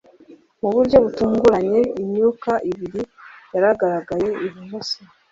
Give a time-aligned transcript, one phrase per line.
[0.61, 3.01] Mu buryo butunguranye imyuka ibiri
[3.53, 4.99] yagaragaye ibumoso